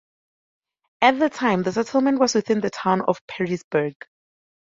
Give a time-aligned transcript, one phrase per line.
[1.03, 3.93] At the time the settlement was within the town of Perrysburg.